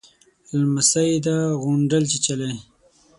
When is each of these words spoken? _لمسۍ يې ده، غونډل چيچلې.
_لمسۍ 0.59 0.95
يې 1.11 1.17
ده، 1.25 1.37
غونډل 1.61 2.03
چيچلې. 2.11 2.51